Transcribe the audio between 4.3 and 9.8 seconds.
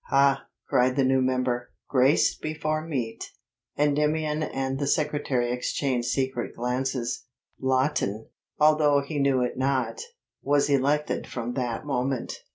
and the secretary exchanged secret glances. Lawton, although he knew it